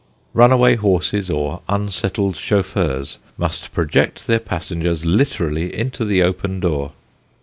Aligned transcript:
Runaway 0.33 0.77
horses 0.77 1.29
or 1.29 1.61
unsettled 1.69 2.35
chauffeurs 2.35 3.19
must 3.37 3.71
project 3.71 4.25
their 4.25 4.39
passengers 4.39 5.05
literally 5.05 5.71
into 5.71 6.03
the 6.05 6.23
open 6.23 6.59
door. 6.59 6.93